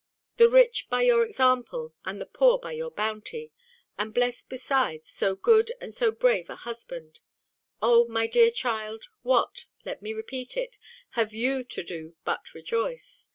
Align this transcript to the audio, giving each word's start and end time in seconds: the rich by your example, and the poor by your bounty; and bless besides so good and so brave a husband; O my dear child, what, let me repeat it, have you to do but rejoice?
the 0.37 0.49
rich 0.49 0.87
by 0.89 1.03
your 1.03 1.23
example, 1.23 1.93
and 2.05 2.19
the 2.19 2.25
poor 2.25 2.57
by 2.57 2.71
your 2.71 2.89
bounty; 2.89 3.51
and 3.99 4.15
bless 4.15 4.43
besides 4.43 5.11
so 5.11 5.35
good 5.35 5.71
and 5.79 5.93
so 5.93 6.09
brave 6.11 6.49
a 6.49 6.55
husband; 6.55 7.19
O 7.83 8.07
my 8.07 8.25
dear 8.25 8.49
child, 8.49 9.05
what, 9.21 9.65
let 9.85 10.01
me 10.01 10.11
repeat 10.11 10.57
it, 10.57 10.79
have 11.11 11.33
you 11.33 11.63
to 11.65 11.83
do 11.83 12.15
but 12.25 12.55
rejoice? 12.55 13.29